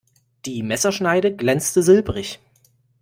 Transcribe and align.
Die 0.47 0.63
Messerschneide 0.63 1.35
glänzte 1.35 1.83
silbrig. 1.83 2.39